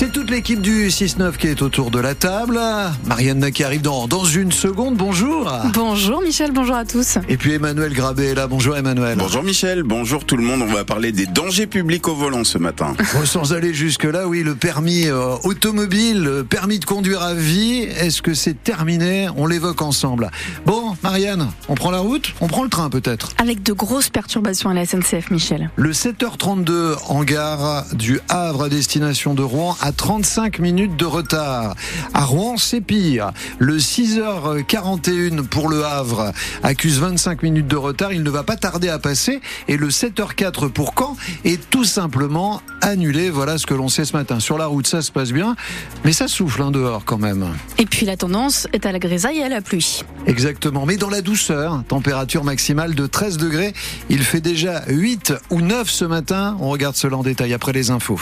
C'est 0.00 0.12
toute 0.12 0.30
l'équipe 0.30 0.62
du 0.62 0.88
6-9 0.88 1.36
qui 1.36 1.48
est 1.48 1.60
autour 1.60 1.90
de 1.90 1.98
la 1.98 2.14
table. 2.14 2.58
Marianne 3.04 3.50
qui 3.50 3.64
arrive 3.64 3.82
dans, 3.82 4.08
dans 4.08 4.24
une 4.24 4.50
seconde. 4.50 4.96
Bonjour. 4.96 5.52
Bonjour 5.74 6.22
Michel, 6.22 6.52
bonjour 6.52 6.76
à 6.76 6.86
tous. 6.86 7.18
Et 7.28 7.36
puis 7.36 7.52
Emmanuel 7.52 7.92
Grabé 7.92 8.28
est 8.28 8.34
là. 8.34 8.46
Bonjour 8.46 8.78
Emmanuel. 8.78 9.18
Bonjour 9.18 9.42
Michel, 9.42 9.82
bonjour 9.82 10.24
tout 10.24 10.38
le 10.38 10.42
monde. 10.42 10.62
On 10.62 10.72
va 10.72 10.86
parler 10.86 11.12
des 11.12 11.26
dangers 11.26 11.66
publics 11.66 12.08
au 12.08 12.14
volant 12.14 12.44
ce 12.44 12.56
matin. 12.56 12.94
Bon, 13.12 13.26
sans 13.26 13.52
aller 13.52 13.74
jusque-là, 13.74 14.26
oui, 14.26 14.42
le 14.42 14.54
permis 14.54 15.06
euh, 15.08 15.34
automobile, 15.44 16.22
le 16.22 16.44
permis 16.44 16.78
de 16.78 16.86
conduire 16.86 17.20
à 17.20 17.34
vie, 17.34 17.80
est-ce 17.80 18.22
que 18.22 18.32
c'est 18.32 18.54
terminé? 18.54 19.28
On 19.36 19.46
l'évoque 19.46 19.82
ensemble. 19.82 20.30
Bon, 20.64 20.96
Marianne, 21.02 21.48
on 21.68 21.74
prend 21.74 21.90
la 21.90 21.98
route? 21.98 22.32
On 22.40 22.46
prend 22.46 22.62
le 22.62 22.70
train 22.70 22.88
peut-être? 22.88 23.30
Avec 23.36 23.62
de 23.62 23.74
grosses 23.74 24.08
perturbations 24.08 24.70
à 24.70 24.74
la 24.74 24.86
SNCF, 24.86 25.30
Michel. 25.30 25.70
Le 25.76 25.90
7h32 25.90 26.94
en 27.08 27.22
gare 27.22 27.84
du 27.92 28.20
Havre 28.30 28.62
à 28.62 28.68
destination 28.70 29.34
de 29.34 29.42
Rouen 29.42 29.76
à 29.82 29.89
35 29.92 30.58
minutes 30.58 30.96
de 30.96 31.04
retard. 31.04 31.74
À 32.14 32.24
Rouen, 32.24 32.56
c'est 32.56 32.80
pire. 32.80 33.32
Le 33.58 33.78
6h41 33.78 35.44
pour 35.44 35.68
le 35.68 35.84
Havre 35.84 36.32
accuse 36.62 36.98
25 36.98 37.42
minutes 37.42 37.66
de 37.66 37.76
retard. 37.76 38.12
Il 38.12 38.22
ne 38.22 38.30
va 38.30 38.42
pas 38.42 38.56
tarder 38.56 38.88
à 38.88 38.98
passer. 38.98 39.40
Et 39.68 39.76
le 39.76 39.88
7h04 39.88 40.70
pour 40.70 40.94
Caen 40.98 41.16
est 41.44 41.70
tout 41.70 41.84
simplement 41.84 42.62
annulé. 42.80 43.30
Voilà 43.30 43.58
ce 43.58 43.66
que 43.66 43.74
l'on 43.74 43.88
sait 43.88 44.04
ce 44.04 44.16
matin. 44.16 44.40
Sur 44.40 44.58
la 44.58 44.66
route, 44.66 44.86
ça 44.86 45.02
se 45.02 45.12
passe 45.12 45.32
bien, 45.32 45.56
mais 46.04 46.12
ça 46.12 46.28
souffle 46.28 46.62
un 46.62 46.70
dehors 46.70 47.04
quand 47.04 47.18
même. 47.18 47.46
Et 47.78 47.86
puis 47.86 48.06
la 48.06 48.16
tendance 48.16 48.66
est 48.72 48.86
à 48.86 48.92
la 48.92 48.98
grisaille 48.98 49.38
et 49.38 49.44
à 49.44 49.48
la 49.48 49.60
pluie. 49.60 50.02
Exactement, 50.26 50.86
mais 50.86 50.96
dans 50.96 51.10
la 51.10 51.22
douceur, 51.22 51.82
température 51.88 52.44
maximale 52.44 52.94
de 52.94 53.06
13 53.06 53.36
degrés. 53.36 53.72
Il 54.08 54.22
fait 54.22 54.40
déjà 54.40 54.82
8 54.88 55.34
ou 55.50 55.60
9 55.60 55.88
ce 55.90 56.04
matin. 56.04 56.56
On 56.60 56.70
regarde 56.70 56.96
cela 56.96 57.16
en 57.16 57.22
détail 57.22 57.54
après 57.54 57.72
les 57.72 57.90
infos 57.90 58.20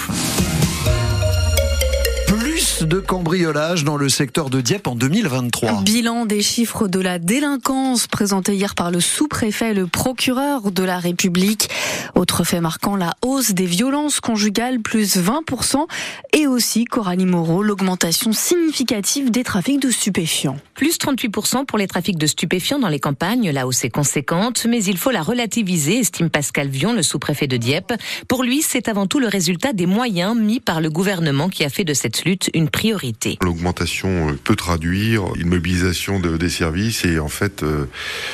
plus 2.29 2.48
de 2.59 2.99
cambriolage 2.99 3.85
dans 3.85 3.97
le 3.97 4.09
secteur 4.09 4.51
de 4.51 4.61
Dieppe 4.61 4.89
en 4.89 4.97
2023. 4.97 5.83
Bilan 5.83 6.27
des 6.27 6.43
chiffres 6.43 6.89
de 6.89 6.99
la 6.99 7.21
délinquance 7.21 8.09
présenté 8.09 8.55
hier 8.55 8.75
par 8.75 8.91
le 8.91 8.99
sous-préfet 8.99 9.71
et 9.71 9.75
le 9.75 9.87
procureur 9.87 10.73
de 10.73 10.83
la 10.83 10.99
République. 10.99 11.71
Autre 12.17 12.43
fait 12.43 12.61
marquant, 12.61 12.97
la 12.97 13.15
hausse 13.23 13.53
des 13.53 13.67
violences 13.67 14.19
conjugales, 14.19 14.81
plus 14.81 15.19
20%, 15.19 15.87
et 16.33 16.49
aussi, 16.49 16.85
Coralie 16.85 17.27
Moreau, 17.27 17.63
l'augmentation 17.63 18.33
significative 18.33 19.31
des 19.31 19.45
trafics 19.45 19.81
de 19.81 19.91
stupéfiants. 19.91 20.57
Plus 20.75 20.99
38% 20.99 21.65
pour 21.65 21.79
les 21.79 21.87
trafics 21.87 22.19
de 22.19 22.27
stupéfiants 22.27 22.81
dans 22.81 22.89
les 22.89 23.01
campagnes, 23.01 23.51
la 23.51 23.69
hausse 23.69 23.85
est 23.85 23.91
conséquente, 23.91 24.67
mais 24.69 24.83
il 24.83 24.97
faut 24.97 25.13
la 25.13 25.23
relativiser, 25.23 25.99
estime 25.99 26.29
Pascal 26.29 26.69
Vion, 26.69 26.93
le 26.93 27.03
sous-préfet 27.03 27.47
de 27.47 27.57
Dieppe. 27.57 27.93
Pour 28.27 28.43
lui, 28.43 28.63
c'est 28.63 28.89
avant 28.89 29.07
tout 29.07 29.21
le 29.21 29.29
résultat 29.29 29.73
des 29.73 29.87
moyens 29.87 30.37
mis 30.37 30.59
par 30.59 30.81
le 30.81 30.91
gouvernement 30.91 31.49
qui 31.49 31.65
a 31.65 31.69
fait 31.69 31.85
de 31.85 31.95
cette 31.95 32.25
lutte 32.25 32.48
une 32.55 32.69
priorité. 32.69 33.39
L'augmentation 33.43 34.37
peut 34.45 34.57
traduire 34.57 35.23
une 35.37 35.49
mobilisation 35.49 36.21
de, 36.21 36.37
des 36.37 36.49
services 36.49 37.05
et 37.05 37.19
en 37.19 37.29
fait 37.29 37.63
euh, 37.63 37.87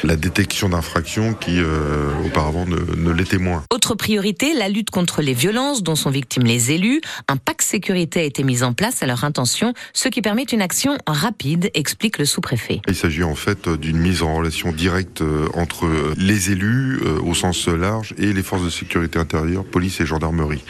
la 0.02 0.16
détection 0.16 0.68
d'infractions 0.68 1.34
qui 1.34 1.58
euh, 1.58 2.10
auparavant 2.24 2.66
ne, 2.66 2.76
ne 2.96 3.12
l'était 3.12 3.38
moins. 3.38 3.64
Autre 3.70 3.94
priorité, 3.94 4.54
la 4.54 4.68
lutte 4.68 4.90
contre 4.90 5.22
les 5.22 5.34
violences 5.34 5.82
dont 5.82 5.96
sont 5.96 6.10
victimes 6.10 6.44
les 6.44 6.72
élus. 6.72 7.00
Un 7.28 7.36
pack 7.36 7.62
sécurité 7.62 8.20
a 8.20 8.22
été 8.24 8.42
mis 8.42 8.62
en 8.62 8.72
place 8.72 9.02
à 9.02 9.06
leur 9.06 9.24
intention, 9.24 9.74
ce 9.92 10.08
qui 10.08 10.22
permet 10.22 10.44
une 10.44 10.62
action 10.62 10.98
rapide, 11.06 11.70
explique 11.74 12.18
le 12.18 12.24
sous-préfet. 12.24 12.80
Il 12.88 12.94
s'agit 12.94 13.22
en 13.22 13.34
fait 13.34 13.68
d'une 13.68 13.98
mise 13.98 14.22
en 14.22 14.34
relation 14.36 14.72
directe 14.72 15.22
euh, 15.22 15.48
entre 15.54 15.88
les 16.16 16.50
élus 16.50 17.00
au 17.22 17.34
sens 17.34 17.68
large 17.68 18.14
et 18.18 18.32
les 18.32 18.42
forces 18.42 18.64
de 18.64 18.70
sécurité 18.70 19.18
intérieure, 19.18 19.64
police 19.64 20.00
et 20.00 20.06
gendarmerie. 20.06 20.62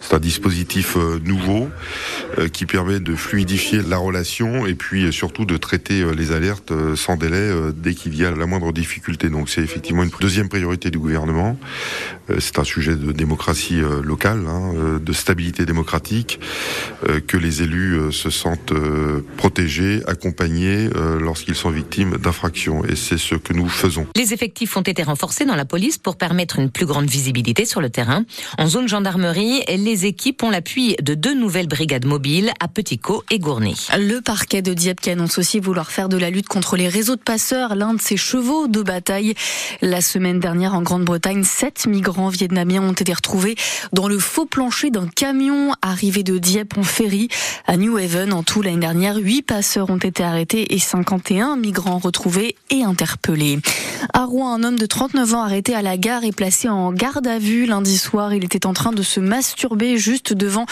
C'est 0.00 0.14
un 0.14 0.20
dispositif 0.20 0.96
nouveau 1.24 1.68
qui 2.52 2.66
permet 2.74 2.98
de 2.98 3.14
fluidifier 3.14 3.82
la 3.88 3.98
relation 3.98 4.66
et 4.66 4.74
puis 4.74 5.12
surtout 5.12 5.44
de 5.44 5.56
traiter 5.56 6.04
les 6.12 6.32
alertes 6.32 6.72
sans 6.96 7.16
délai 7.16 7.52
dès 7.72 7.94
qu'il 7.94 8.16
y 8.16 8.24
a 8.24 8.32
la 8.32 8.46
moindre 8.46 8.72
difficulté. 8.72 9.30
Donc 9.30 9.48
c'est 9.48 9.60
effectivement 9.60 10.02
une 10.02 10.10
deuxième 10.20 10.48
priorité 10.48 10.90
du 10.90 10.98
gouvernement. 10.98 11.56
C'est 12.40 12.58
un 12.58 12.64
sujet 12.64 12.96
de 12.96 13.12
démocratie 13.12 13.80
locale, 14.02 14.42
hein, 14.48 14.98
de 15.00 15.12
stabilité 15.12 15.66
démocratique, 15.66 16.40
que 17.28 17.36
les 17.36 17.62
élus 17.62 18.10
se 18.10 18.28
sentent 18.28 18.72
protégés, 19.36 20.02
accompagnés 20.08 20.88
lorsqu'ils 21.20 21.54
sont 21.54 21.70
victimes 21.70 22.16
d'infractions. 22.16 22.84
Et 22.86 22.96
c'est 22.96 23.18
ce 23.18 23.36
que 23.36 23.52
nous 23.52 23.68
faisons. 23.68 24.08
Les 24.16 24.34
effectifs 24.34 24.76
ont 24.76 24.82
été 24.82 25.04
renforcés 25.04 25.44
dans 25.44 25.54
la 25.54 25.64
police 25.64 25.98
pour 25.98 26.16
permettre 26.16 26.58
une 26.58 26.72
plus 26.72 26.86
grande 26.86 27.08
visibilité 27.08 27.66
sur 27.66 27.80
le 27.80 27.88
terrain. 27.90 28.24
En 28.58 28.66
zone 28.66 28.88
gendarmerie, 28.88 29.62
les 29.68 30.06
équipes 30.06 30.42
ont 30.42 30.50
l'appui 30.50 30.96
de 31.00 31.14
deux 31.14 31.38
nouvelles 31.38 31.68
brigades 31.68 32.06
mobiles 32.06 32.50
à 32.64 32.68
Petit-Caux 32.68 33.24
et 33.30 33.38
Gournay. 33.38 33.74
Le 33.98 34.20
parquet 34.20 34.62
de 34.62 34.72
Dieppe 34.72 35.02
qui 35.02 35.10
annonce 35.10 35.36
aussi 35.36 35.60
vouloir 35.60 35.90
faire 35.90 36.08
de 36.08 36.16
la 36.16 36.30
lutte 36.30 36.48
contre 36.48 36.78
les 36.78 36.88
réseaux 36.88 37.14
de 37.14 37.20
passeurs 37.20 37.74
l'un 37.74 37.92
de 37.92 38.00
ses 38.00 38.16
chevaux 38.16 38.68
de 38.68 38.80
bataille. 38.80 39.34
La 39.82 40.00
semaine 40.00 40.40
dernière 40.40 40.74
en 40.74 40.80
Grande-Bretagne, 40.80 41.44
sept 41.44 41.86
migrants 41.86 42.30
vietnamiens 42.30 42.82
ont 42.82 42.92
été 42.92 43.12
retrouvés 43.12 43.54
dans 43.92 44.08
le 44.08 44.18
faux 44.18 44.46
plancher 44.46 44.88
d'un 44.88 45.06
camion 45.08 45.74
arrivé 45.82 46.22
de 46.22 46.38
Dieppe 46.38 46.78
en 46.78 46.84
ferry 46.84 47.28
à 47.66 47.76
New 47.76 47.98
Haven. 47.98 48.32
En 48.32 48.42
tout, 48.42 48.62
l'année 48.62 48.78
dernière, 48.78 49.16
huit 49.16 49.42
passeurs 49.42 49.90
ont 49.90 49.98
été 49.98 50.24
arrêtés 50.24 50.74
et 50.74 50.78
51 50.78 51.56
migrants 51.56 51.98
retrouvés 51.98 52.56
et 52.70 52.82
interpellés. 52.82 53.58
À 54.14 54.24
Rouen, 54.24 54.54
un 54.54 54.64
homme 54.64 54.78
de 54.78 54.86
39 54.86 55.34
ans 55.34 55.42
arrêté 55.42 55.74
à 55.74 55.82
la 55.82 55.98
gare 55.98 56.24
est 56.24 56.34
placé 56.34 56.70
en 56.70 56.92
garde 56.92 57.26
à 57.26 57.38
vue 57.38 57.66
lundi 57.66 57.98
soir. 57.98 58.32
Il 58.32 58.44
était 58.44 58.64
en 58.64 58.72
train 58.72 58.92
de 58.92 59.02
se 59.02 59.20
masturber 59.20 59.98
juste 59.98 60.32
devant 60.32 60.64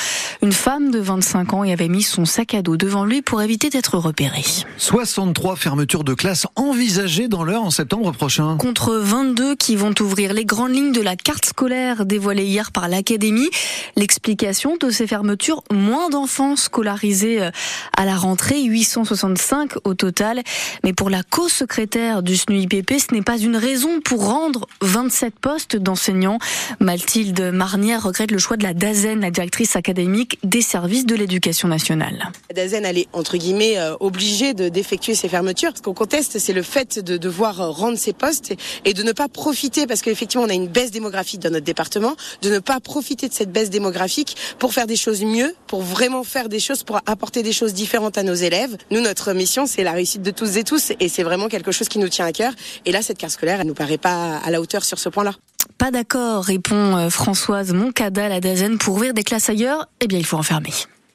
une 0.43 0.53
femme 0.53 0.91
de 0.91 0.99
25 0.99 1.53
ans 1.53 1.65
et 1.65 1.73
avait 1.73 1.82
mis 1.89 2.03
son 2.03 2.25
sac 2.25 2.55
à 2.55 2.63
dos 2.63 2.77
devant 2.77 3.05
lui 3.05 3.23
pour 3.23 3.43
éviter 3.43 3.71
d'être 3.71 3.99
repéré. 3.99 4.45
63 4.77 5.57
fermetures 5.57 6.05
de 6.05 6.15
classes 6.15 6.47
envisagées 6.57 7.29
dans 7.29 7.45
l'heure 7.45 7.63
en 7.63 7.71
septembre 7.71 8.13
prochain. 8.13 8.57
Contre 8.57 8.95
22 8.95 9.57
qui 9.57 9.77
vont 9.77 9.95
ouvrir 10.01 10.33
les 10.33 10.45
grandes 10.45 10.75
lignes 10.75 10.93
de 10.93 11.01
la 11.01 11.17
carte 11.17 11.47
scolaire 11.47 12.07
dévoilée 12.07 12.45
hier 12.45 12.73
par 12.73 12.89
l'Académie. 12.89 13.51
L'explication 13.97 14.77
de 14.81 14.91
ces 14.91 15.07
fermetures, 15.07 15.63
moins 15.73 16.11
d'enfants 16.11 16.57
scolarisés 16.57 17.51
à 17.97 18.05
la 18.05 18.17
rentrée, 18.17 18.63
865 18.63 19.75
au 19.85 19.95
total. 19.95 20.43
Mais 20.85 20.93
pour 20.93 21.11
la 21.11 21.23
co-secrétaire 21.23 22.23
du 22.23 22.37
SNUIPP, 22.37 22.93
ce 22.99 23.15
n'est 23.15 23.23
pas 23.23 23.39
une 23.39 23.57
raison 23.57 24.01
pour 24.05 24.27
rendre 24.27 24.67
27 24.81 25.35
postes 25.39 25.77
d'enseignants. 25.77 26.39
Mathilde 26.81 27.53
Marnière 27.53 28.03
regrette 28.03 28.31
le 28.31 28.39
choix 28.39 28.57
de 28.57 28.63
la 28.63 28.75
DAZEN, 28.75 29.21
la 29.21 29.31
directrice 29.31 29.77
académique 29.77 30.39
des 30.43 30.63
services 30.63 31.07
de 31.07 31.15
l'éducation 31.15 31.62
nationale. 31.69 32.31
La 32.51 32.55
DAZEN, 32.57 32.85
elle 32.85 32.99
est 32.99 33.09
entre 33.13 33.37
guillemets 33.37 33.77
obligée 34.01 34.55
de 34.55 34.69
d'effectuer 34.69 35.15
ces 35.15 35.29
fermetures. 35.29 35.73
Ce 35.77 35.83
qu'on 35.83 35.95
conteste, 35.95 36.39
c'est 36.39 36.53
le 36.53 36.63
fait 36.63 36.99
de 36.99 37.17
devoir 37.17 37.57
rendre 37.75 37.99
ces 37.99 38.13
postes 38.13 38.55
et 38.85 38.95
de 38.95 39.03
ne 39.03 39.13
pas 39.13 39.29
profiter, 39.29 39.87
parce 39.87 40.03
qu'effectivement, 40.03 40.45
on 40.45 40.49
a 40.49 40.55
une 40.55 40.69
baisse 40.69 40.91
démographique 40.91 41.41
dans 41.41 41.51
notre 41.51 41.65
département, 41.65 42.17
de 42.43 42.51
ne 42.51 42.59
pas 42.59 42.81
profiter 42.81 43.29
de 43.29 43.35
cette 43.35 43.53
baisse 43.53 43.71
démographique 43.71 44.37
pour 44.59 44.73
faire 44.73 44.87
des 44.87 44.97
choses 44.97 45.23
mieux, 45.23 45.55
pour 45.67 45.83
vraiment 45.83 46.25
faire 46.25 46.49
des 46.49 46.61
choses, 46.61 46.83
pour 46.83 47.01
apporter 47.07 47.43
des 47.43 47.53
choses 47.53 47.75
différentes 47.75 48.19
à 48.19 48.23
nos 48.23 48.35
élèves. 48.35 48.77
Nous, 48.91 49.01
notre 49.01 49.33
mission, 49.33 49.67
c'est 49.67 49.85
la 49.85 49.93
réussite 49.93 50.23
de 50.23 50.31
tous 50.31 50.57
et 50.57 50.65
tous, 50.65 50.93
et 50.99 51.09
c'est 51.09 51.23
vraiment 51.23 51.49
quelque 51.49 51.73
chose 51.73 51.89
qui 51.89 51.99
nous 51.99 52.09
tient 52.09 52.27
à 52.27 52.33
cœur. 52.33 52.53
Et 52.85 52.93
là, 52.93 53.03
cette 53.03 53.19
carte 53.19 53.33
scolaire, 53.33 53.61
elle 53.61 53.67
nous 53.67 53.75
paraît 53.75 53.99
pas 53.99 54.39
à 54.39 54.51
la 54.51 54.61
hauteur 54.61 54.85
sur 54.85 54.99
ce 54.99 55.09
point-là. 55.09 55.35
Pas 55.79 55.91
d'accord, 55.91 56.45
répond 56.45 57.09
Françoise 57.11 57.73
Moncada, 57.73 58.29
la 58.29 58.41
Dazen. 58.41 58.79
Pour 58.79 58.95
ouvrir 58.95 59.15
des 59.15 59.25
classes 59.25 59.49
ailleurs, 59.49 59.87
eh 60.01 60.07
bien, 60.07 60.19
il 60.19 60.27
faut 60.27 60.37
enfermer 60.37 60.73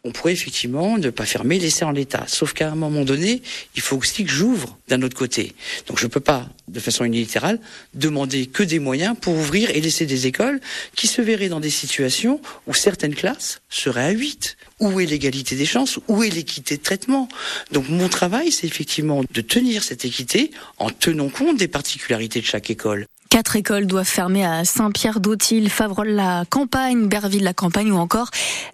on 0.07 0.11
pourrait 0.11 0.31
effectivement 0.31 0.97
ne 0.97 1.09
pas 1.09 1.25
fermer, 1.25 1.59
laisser 1.59 1.83
en 1.83 1.91
l'état. 1.91 2.23
Sauf 2.27 2.53
qu'à 2.53 2.71
un 2.71 2.75
moment 2.75 3.03
donné, 3.03 3.41
il 3.75 3.81
faut 3.81 3.97
aussi 3.97 4.23
que 4.23 4.31
j'ouvre 4.31 4.77
d'un 4.87 5.01
autre 5.01 5.17
côté. 5.17 5.53
Donc 5.87 5.99
je 5.99 6.05
ne 6.05 6.09
peux 6.09 6.21
pas, 6.21 6.47
de 6.69 6.79
façon 6.79 7.03
unilatérale, 7.03 7.59
demander 7.93 8.45
que 8.45 8.63
des 8.63 8.79
moyens 8.79 9.17
pour 9.19 9.35
ouvrir 9.35 9.69
et 9.71 9.81
laisser 9.81 10.05
des 10.05 10.25
écoles 10.25 10.61
qui 10.95 11.07
se 11.07 11.21
verraient 11.21 11.49
dans 11.49 11.59
des 11.59 11.69
situations 11.69 12.39
où 12.67 12.73
certaines 12.73 13.15
classes 13.15 13.59
seraient 13.69 14.05
à 14.05 14.11
8. 14.11 14.55
Où 14.79 14.99
est 15.01 15.05
l'égalité 15.05 15.55
des 15.55 15.65
chances? 15.65 15.99
Où 16.07 16.23
est 16.23 16.29
l'équité 16.29 16.77
de 16.77 16.83
traitement? 16.83 17.27
Donc 17.73 17.89
mon 17.89 18.07
travail, 18.07 18.51
c'est 18.51 18.67
effectivement 18.67 19.23
de 19.29 19.41
tenir 19.41 19.83
cette 19.83 20.05
équité 20.05 20.51
en 20.77 20.89
tenant 20.89 21.29
compte 21.29 21.57
des 21.57 21.67
particularités 21.67 22.39
de 22.39 22.45
chaque 22.45 22.69
école. 22.69 23.07
Quatre 23.29 23.57
écoles 23.57 23.87
doivent 23.87 24.07
fermer 24.07 24.45
à 24.45 24.63
Saint-Pierre-d'Autil, 24.63 25.69
Favrol-la-Campagne, 25.69 27.07
Berville-la-Campagne 27.07 27.91
ou 27.91 27.97
encore 27.97 28.29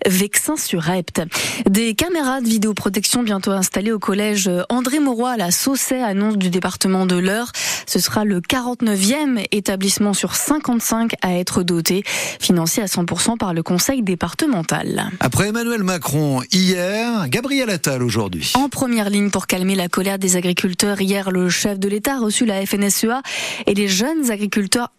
Vexin-sur-Repte. 0.05 1.21
Des 1.67 1.95
caméras 1.95 2.39
de 2.41 2.47
vidéoprotection 2.47 3.23
bientôt 3.23 3.51
installées 3.51 3.91
au 3.91 3.99
collège 3.99 4.51
André 4.69 4.99
Mauroy 4.99 5.31
à 5.31 5.37
la 5.37 5.49
Saussay, 5.49 6.01
annonce 6.03 6.37
du 6.37 6.49
département 6.49 7.07
de 7.07 7.15
l'Eure. 7.15 7.51
Ce 7.87 7.99
sera 7.99 8.25
le 8.25 8.41
49e 8.41 9.45
établissement 9.51 10.13
sur 10.13 10.35
55 10.35 11.13
à 11.21 11.33
être 11.33 11.63
doté, 11.63 12.03
financé 12.39 12.81
à 12.81 12.85
100% 12.85 13.37
par 13.37 13.53
le 13.53 13.63
conseil 13.63 14.03
départemental. 14.03 15.09
Après 15.19 15.47
Emmanuel 15.47 15.83
Macron 15.83 16.41
hier, 16.51 17.27
Gabriel 17.27 17.69
Attal 17.69 18.03
aujourd'hui. 18.03 18.53
En 18.55 18.69
première 18.69 19.09
ligne 19.09 19.31
pour 19.31 19.47
calmer 19.47 19.75
la 19.75 19.89
colère 19.89 20.19
des 20.19 20.35
agriculteurs, 20.35 21.01
hier 21.01 21.31
le 21.31 21.49
chef 21.49 21.79
de 21.79 21.89
l'État 21.89 22.15
a 22.15 22.19
reçu 22.19 22.45
la 22.45 22.63
FNSEA 22.65 23.21
et 23.65 23.73
les 23.73 23.87
jeunes 23.87 24.29
agriculteurs 24.29 24.42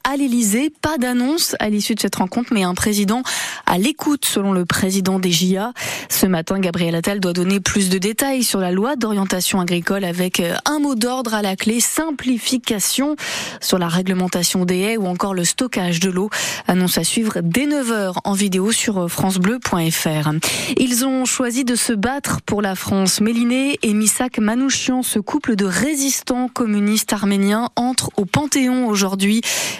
à 0.04 0.16
l'Elysée. 0.16 0.70
Pas 0.82 0.98
d'annonce 0.98 1.56
à 1.58 1.68
l'issue 1.68 1.94
de 1.94 2.00
cette 2.00 2.16
rencontre, 2.16 2.52
mais 2.52 2.62
un 2.62 2.74
président 2.74 3.22
à 3.66 3.78
l'écoute 3.78 4.24
selon 4.24 4.52
le 4.52 4.64
président 4.64 5.18
des 5.18 5.30
JA. 5.30 5.72
Ce 6.08 6.26
matin, 6.26 6.58
Gabriel 6.58 6.94
Attal 6.94 7.20
doit 7.20 7.32
donner 7.32 7.60
plus 7.60 7.88
de 7.88 7.98
détails 7.98 8.44
sur 8.44 8.60
la 8.60 8.70
loi 8.70 8.96
d'orientation 8.96 9.60
agricole 9.60 10.04
avec 10.04 10.40
euh, 10.40 10.54
un 10.64 10.78
mot 10.78 10.94
d'ordre 10.94 11.34
à 11.34 11.42
la 11.42 11.56
clé, 11.56 11.80
simplification 11.80 13.16
sur 13.60 13.78
la 13.78 13.88
réglementation 13.88 14.64
des 14.64 14.78
haies 14.78 14.96
ou 14.96 15.06
encore 15.06 15.34
le 15.34 15.44
stockage 15.44 16.00
de 16.00 16.10
l'eau. 16.10 16.30
Annonce 16.66 16.98
à 16.98 17.04
suivre 17.04 17.40
dès 17.42 17.66
9h 17.66 18.18
en 18.24 18.32
vidéo 18.32 18.72
sur 18.72 19.10
francebleu.fr. 19.10 20.30
Ils 20.76 21.04
ont 21.06 21.24
choisi 21.24 21.64
de 21.64 21.74
se 21.74 21.92
battre 21.92 22.40
pour 22.42 22.62
la 22.62 22.74
France. 22.74 23.20
Méliné 23.20 23.78
et 23.82 23.94
Misak 23.94 24.38
Manouchian, 24.38 25.02
ce 25.02 25.18
couple 25.18 25.56
de 25.56 25.64
résistants 25.64 26.48
communistes 26.48 27.12
arméniens, 27.12 27.70
entre 27.76 28.10
au 28.16 28.24
Panthéon 28.24 28.86
aujourd'hui. 28.86 29.33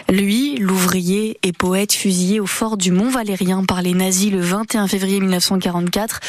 Lui, 0.09 0.57
l'ouvrier 0.57 1.39
et 1.43 1.53
poète 1.53 1.93
fusillé 1.93 2.41
au 2.41 2.47
fort 2.47 2.77
du 2.77 2.91
Mont 2.91 3.09
Valérien 3.09 3.65
par 3.65 3.83
les 3.83 3.95
nazis 3.95 4.31
le 4.31 4.41
21 4.41 4.89
février 4.89 5.21
1944, 5.21 6.21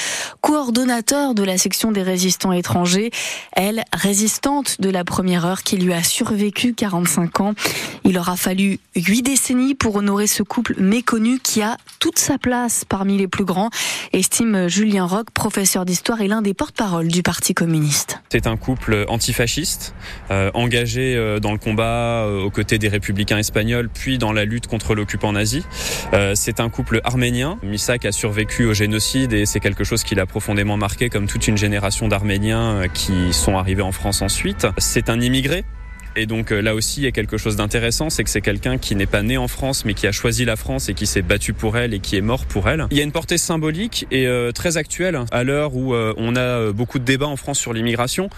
coordonnateur 0.42 1.33
de 1.33 1.44
la 1.44 1.57
section 1.57 1.92
des 1.92 2.04
résistants 2.04 2.51
étrangers, 2.51 3.12
elle, 3.54 3.83
résistante 3.94 4.81
de 4.81 4.89
la 4.89 5.04
première 5.04 5.45
heure 5.45 5.63
qui 5.63 5.77
lui 5.77 5.94
a 5.94 6.04
survécu 6.04 6.74
45 6.74 7.42
ans. 7.42 7.54
Il 8.04 8.18
aura 8.18 8.36
fallu 8.36 8.80
huit 8.95 9.24
décennies 9.24 9.75
pour 9.75 9.95
honorer 9.95 10.28
ce 10.28 10.44
couple 10.44 10.75
méconnu 10.80 11.39
qui 11.39 11.62
a 11.62 11.78
toute 12.00 12.19
sa 12.19 12.38
place 12.38 12.86
parmi 12.88 13.18
les 13.18 13.28
plus 13.28 13.45
grands, 13.45 13.69
estime 14.13 14.68
Julien 14.68 15.06
Roch, 15.06 15.25
professeur 15.33 15.86
d'histoire 15.86 16.21
et 16.21 16.28
l'un 16.28 16.42
des 16.42 16.54
porte-parole 16.54 17.07
du 17.07 17.24
Parti 17.24 17.54
communiste. 17.54 18.21
C'est 18.30 18.48
un 18.48 18.57
couple 18.57 19.06
antifasciste, 19.07 19.95
euh, 20.31 20.51
engagé 20.54 21.16
euh, 21.16 21.39
dans 21.39 21.51
le 21.51 21.57
combat 21.57 22.24
euh, 22.25 22.44
aux 22.44 22.50
côtés 22.50 22.78
des 22.78 22.88
républicains 22.88 23.14
espagnols, 23.19 23.89
puis 23.89 24.17
dans 24.17 24.31
la 24.31 24.45
lutte 24.45 24.67
contre 24.67 24.95
l'occupant 24.95 25.31
nazi. 25.31 25.65
Euh, 26.13 26.33
c'est 26.35 26.59
un 26.59 26.69
couple 26.69 27.01
arménien. 27.03 27.57
Misak 27.63 28.06
a 28.06 28.12
survécu 28.12 28.65
au 28.65 28.73
génocide 28.73 29.33
et 29.33 29.45
c'est 29.45 29.59
quelque 29.59 29.83
chose 29.83 30.03
qui 30.03 30.15
l'a 30.15 30.25
profondément 30.25 30.77
marqué, 30.77 31.09
comme 31.09 31.27
toute 31.27 31.47
une 31.47 31.57
génération 31.57 32.07
d'Arméniens 32.07 32.75
euh, 32.75 32.88
qui 32.88 33.33
sont 33.33 33.57
arrivés 33.57 33.81
en 33.81 33.91
France 33.91 34.21
ensuite. 34.21 34.67
C'est 34.77 35.09
un 35.09 35.19
immigré 35.19 35.63
et 36.15 36.25
donc 36.25 36.51
euh, 36.51 36.62
là 36.62 36.75
aussi, 36.75 37.01
il 37.01 37.03
y 37.03 37.07
a 37.07 37.12
quelque 37.12 37.38
chose 37.38 37.56
d'intéressant, 37.56 38.09
c'est 38.09 38.23
que 38.23 38.29
c'est 38.29 38.41
quelqu'un 38.41 38.77
qui 38.77 38.95
n'est 38.95 39.06
pas 39.06 39.21
né 39.21 39.38
en 39.38 39.47
France, 39.47 39.85
mais 39.85 39.94
qui 39.94 40.07
a 40.07 40.12
choisi 40.12 40.45
la 40.45 40.56
France 40.56 40.88
et 40.89 40.94
qui 40.94 41.07
s'est 41.07 41.21
battu 41.21 41.53
pour 41.53 41.77
elle 41.77 41.94
et 41.94 42.00
qui 42.00 42.15
est 42.15 42.21
mort 42.21 42.45
pour 42.45 42.69
elle. 42.69 42.88
Il 42.91 42.97
y 42.97 43.01
a 43.01 43.03
une 43.03 43.12
portée 43.12 43.38
symbolique 43.38 44.07
et 44.12 44.27
euh, 44.27 44.51
très 44.51 44.77
actuelle 44.77 45.19
à 45.31 45.44
l'heure 45.44 45.75
où 45.75 45.94
euh, 45.94 46.13
on 46.17 46.35
a 46.35 46.71
beaucoup 46.71 47.00
de 47.00 47.03
débats 47.03 47.27
en 47.27 47.35
France 47.35 47.59
sur 47.59 47.73
l'immigration, 47.73 48.29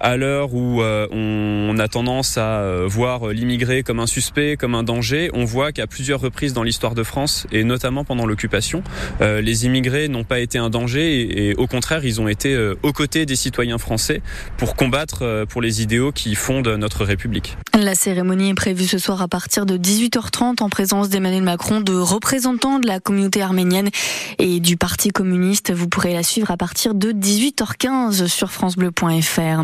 à 0.00 0.16
l'heure 0.16 0.54
où 0.54 0.82
on 0.82 1.78
a 1.78 1.88
tendance 1.88 2.38
à 2.38 2.84
voir 2.86 3.28
l'immigré 3.28 3.82
comme 3.82 4.00
un 4.00 4.06
suspect, 4.06 4.56
comme 4.56 4.74
un 4.74 4.82
danger. 4.82 5.30
On 5.32 5.44
voit 5.44 5.72
qu'à 5.72 5.86
plusieurs 5.86 6.20
reprises 6.20 6.52
dans 6.52 6.62
l'histoire 6.62 6.94
de 6.94 7.02
France 7.02 7.46
et 7.52 7.64
notamment 7.64 8.04
pendant 8.04 8.26
l'occupation, 8.26 8.82
les 9.20 9.66
immigrés 9.66 10.08
n'ont 10.08 10.24
pas 10.24 10.40
été 10.40 10.58
un 10.58 10.70
danger 10.70 11.20
et, 11.20 11.48
et, 11.50 11.54
au 11.54 11.66
contraire, 11.66 12.04
ils 12.04 12.20
ont 12.20 12.28
été 12.28 12.56
aux 12.82 12.92
côtés 12.92 13.26
des 13.26 13.36
citoyens 13.36 13.78
français 13.78 14.20
pour 14.56 14.76
combattre 14.76 15.44
pour 15.48 15.62
les 15.62 15.82
idéaux 15.82 16.12
qui 16.12 16.34
fondent 16.34 16.68
notre 16.68 17.04
République. 17.04 17.25
La 17.74 17.94
cérémonie 17.94 18.50
est 18.50 18.54
prévue 18.54 18.86
ce 18.86 18.98
soir 18.98 19.20
à 19.20 19.28
partir 19.28 19.66
de 19.66 19.76
18h30 19.76 20.62
en 20.62 20.68
présence 20.68 21.08
d'Emmanuel 21.08 21.42
Macron, 21.42 21.80
de 21.80 21.94
représentants 21.94 22.78
de 22.78 22.86
la 22.86 23.00
communauté 23.00 23.42
arménienne 23.42 23.90
et 24.38 24.60
du 24.60 24.76
Parti 24.76 25.10
communiste. 25.10 25.72
Vous 25.72 25.88
pourrez 25.88 26.14
la 26.14 26.22
suivre 26.22 26.50
à 26.50 26.56
partir 26.56 26.94
de 26.94 27.12
18h15 27.12 28.28
sur 28.28 28.50
francebleu.fr. 28.50 29.62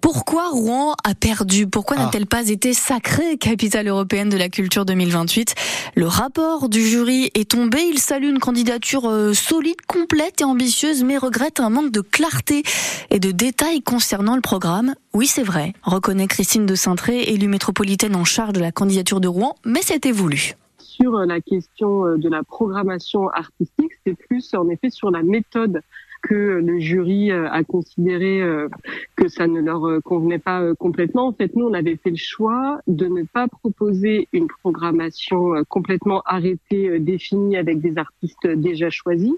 Pourquoi 0.00 0.48
Rouen 0.50 0.94
a 1.04 1.14
perdu? 1.14 1.66
Pourquoi 1.66 1.96
ah. 1.98 2.04
n'a-t-elle 2.04 2.26
pas 2.26 2.48
été 2.48 2.72
sacrée 2.74 3.36
capitale 3.38 3.88
européenne 3.88 4.28
de 4.28 4.36
la 4.36 4.48
culture 4.48 4.84
2028 4.84 5.54
Le 5.94 6.06
rapport 6.06 6.68
du 6.68 6.84
jury 6.84 7.30
est 7.34 7.50
tombé. 7.50 7.78
Il 7.90 7.98
salue 7.98 8.28
une 8.28 8.38
candidature 8.38 9.08
euh, 9.08 9.34
solide, 9.34 9.80
complète 9.86 10.40
et 10.40 10.44
ambitieuse, 10.44 11.04
mais 11.04 11.18
regrette 11.18 11.60
un 11.60 11.70
manque 11.70 11.92
de 11.92 12.00
clarté 12.00 12.62
et 13.10 13.20
de 13.20 13.30
détails 13.30 13.82
concernant 13.82 14.34
le 14.34 14.40
programme. 14.40 14.94
Oui, 15.14 15.26
c'est 15.26 15.42
vrai, 15.42 15.74
reconnaît 15.82 16.26
Christine 16.26 16.64
de 16.64 16.74
Saintré, 16.74 17.24
élue 17.24 17.46
métropolitaine 17.46 18.16
en 18.16 18.24
charge 18.24 18.54
de 18.54 18.60
la 18.60 18.72
candidature 18.72 19.20
de 19.20 19.28
Rouen, 19.28 19.56
mais 19.66 19.82
c'était 19.82 20.10
voulu. 20.10 20.54
Sur 20.78 21.12
la 21.18 21.42
question 21.42 22.06
euh, 22.06 22.16
de 22.16 22.30
la 22.30 22.42
programmation 22.42 23.28
artistique, 23.28 23.92
c'est 24.06 24.14
plus 24.14 24.54
en 24.54 24.70
effet 24.70 24.88
sur 24.88 25.10
la 25.10 25.22
méthode 25.22 25.82
que 26.22 26.34
le 26.34 26.78
jury 26.78 27.30
euh, 27.30 27.46
a 27.50 27.62
considéré 27.62 28.40
euh, 28.40 28.68
que 29.16 29.28
ça 29.28 29.46
ne 29.46 29.60
leur 29.60 30.02
convenait 30.02 30.38
pas 30.38 30.74
complètement. 30.76 31.26
En 31.26 31.32
fait, 31.32 31.54
nous, 31.56 31.66
on 31.66 31.74
avait 31.74 31.96
fait 31.96 32.10
le 32.10 32.16
choix 32.16 32.80
de 32.86 33.06
ne 33.06 33.24
pas 33.24 33.48
proposer 33.48 34.28
une 34.32 34.46
programmation 34.46 35.62
complètement 35.68 36.22
arrêtée, 36.24 36.98
définie 37.00 37.58
avec 37.58 37.80
des 37.80 37.98
artistes 37.98 38.46
déjà 38.46 38.88
choisis, 38.88 39.34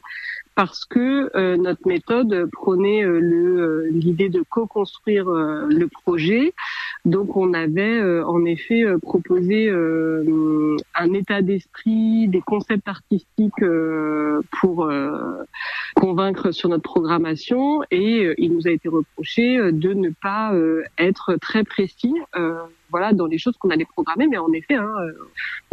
parce 0.54 0.84
que 0.84 1.30
euh, 1.36 1.56
notre 1.56 1.86
méthode 1.86 2.48
prenait 2.52 3.04
euh, 3.04 3.18
le 3.18 3.60
euh, 3.60 3.90
l'idée 3.90 4.28
de 4.28 4.42
co-construire 4.42 5.26
le 5.26 5.86
projet. 5.88 6.52
Donc 7.04 7.36
on 7.36 7.52
avait 7.52 8.00
en 8.22 8.44
effet 8.46 8.84
proposé 9.02 9.70
un 9.70 11.12
état 11.12 11.42
d'esprit, 11.42 12.28
des 12.28 12.40
concepts 12.40 12.88
artistiques 12.88 13.64
pour 14.60 14.90
convaincre 15.94 16.50
sur 16.50 16.70
notre 16.70 16.82
programmation 16.82 17.82
et 17.90 18.34
il 18.38 18.54
nous 18.54 18.66
a 18.66 18.70
été 18.70 18.88
reproché 18.88 19.58
de 19.70 19.92
ne 19.92 20.08
pas 20.22 20.54
être 20.96 21.36
très 21.36 21.62
précis 21.62 22.14
voilà, 22.90 23.12
dans 23.12 23.26
les 23.26 23.38
choses 23.38 23.56
qu'on 23.58 23.70
allait 23.70 23.84
programmer. 23.84 24.26
Mais 24.26 24.38
en 24.38 24.52
effet, 24.52 24.76
hein, 24.76 24.94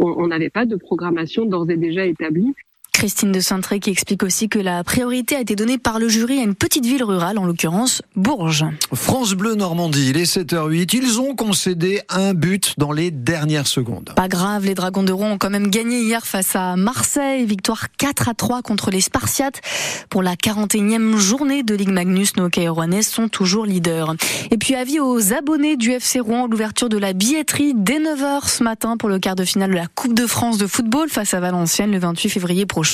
on 0.00 0.26
n'avait 0.26 0.50
pas 0.50 0.66
de 0.66 0.76
programmation 0.76 1.46
d'ores 1.46 1.70
et 1.70 1.78
déjà 1.78 2.04
établie. 2.04 2.54
Christine 3.02 3.32
de 3.32 3.40
Saintré 3.40 3.80
qui 3.80 3.90
explique 3.90 4.22
aussi 4.22 4.48
que 4.48 4.60
la 4.60 4.84
priorité 4.84 5.34
a 5.34 5.40
été 5.40 5.56
donnée 5.56 5.76
par 5.76 5.98
le 5.98 6.06
jury 6.06 6.38
à 6.38 6.44
une 6.44 6.54
petite 6.54 6.86
ville 6.86 7.02
rurale, 7.02 7.36
en 7.36 7.44
l'occurrence 7.44 8.00
Bourges. 8.14 8.64
France 8.94 9.34
Bleu 9.34 9.56
Normandie, 9.56 10.10
il 10.10 10.16
est 10.16 10.36
7h08. 10.36 10.96
Ils 10.96 11.18
ont 11.18 11.34
concédé 11.34 12.00
un 12.08 12.32
but 12.32 12.74
dans 12.78 12.92
les 12.92 13.10
dernières 13.10 13.66
secondes. 13.66 14.12
Pas 14.14 14.28
grave, 14.28 14.66
les 14.66 14.76
Dragons 14.76 15.02
de 15.02 15.10
Rouen 15.10 15.32
ont 15.32 15.38
quand 15.38 15.50
même 15.50 15.66
gagné 15.66 16.00
hier 16.00 16.24
face 16.24 16.54
à 16.54 16.76
Marseille. 16.76 17.44
Victoire 17.44 17.88
4 17.98 18.28
à 18.28 18.34
3 18.34 18.62
contre 18.62 18.92
les 18.92 19.00
Spartiates. 19.00 19.60
Pour 20.08 20.22
la 20.22 20.36
41e 20.36 21.16
journée 21.16 21.64
de 21.64 21.74
Ligue 21.74 21.90
Magnus, 21.90 22.36
nos 22.36 22.48
Rouennais 22.72 23.02
sont 23.02 23.26
toujours 23.26 23.66
leaders. 23.66 24.14
Et 24.52 24.58
puis 24.58 24.76
avis 24.76 25.00
aux 25.00 25.32
abonnés 25.32 25.76
du 25.76 25.90
FC 25.90 26.20
Rouen, 26.20 26.46
l'ouverture 26.46 26.88
de 26.88 26.98
la 26.98 27.14
billetterie 27.14 27.72
dès 27.74 27.98
9h 27.98 28.48
ce 28.48 28.62
matin 28.62 28.96
pour 28.96 29.08
le 29.08 29.18
quart 29.18 29.34
de 29.34 29.44
finale 29.44 29.70
de 29.70 29.76
la 29.76 29.88
Coupe 29.88 30.14
de 30.14 30.28
France 30.28 30.56
de 30.56 30.68
football 30.68 31.08
face 31.08 31.34
à 31.34 31.40
Valenciennes 31.40 31.90
le 31.90 31.98
28 31.98 32.28
février 32.28 32.64
prochain. 32.64 32.91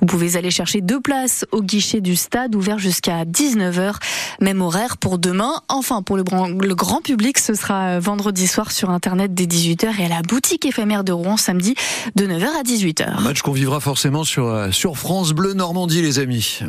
Vous 0.00 0.06
pouvez 0.06 0.36
aller 0.36 0.50
chercher 0.50 0.80
deux 0.80 1.00
places 1.00 1.44
au 1.52 1.62
guichet 1.62 2.00
du 2.00 2.16
stade 2.16 2.54
ouvert 2.54 2.78
jusqu'à 2.78 3.24
19h. 3.24 3.94
Même 4.40 4.62
horaire 4.62 4.96
pour 4.96 5.18
demain. 5.18 5.52
Enfin, 5.68 6.02
pour 6.02 6.16
le, 6.16 6.24
grand 6.74 7.00
public, 7.00 7.38
ce 7.38 7.54
sera 7.54 7.98
vendredi 7.98 8.46
soir 8.46 8.72
sur 8.72 8.90
Internet 8.90 9.34
dès 9.34 9.46
18h 9.46 10.00
et 10.00 10.06
à 10.06 10.08
la 10.08 10.22
boutique 10.22 10.66
éphémère 10.66 11.04
de 11.04 11.12
Rouen 11.12 11.36
samedi 11.36 11.74
de 12.16 12.26
9h 12.26 12.46
à 12.58 12.62
18h. 12.62 13.16
Un 13.16 13.20
match 13.20 13.42
qu'on 13.42 13.52
vivra 13.52 13.80
forcément 13.80 14.22
euh, 14.38 14.70
sur 14.72 14.96
France 14.98 15.32
Bleu 15.32 15.54
Normandie, 15.54 16.02
les 16.02 16.18
amis. 16.18 16.60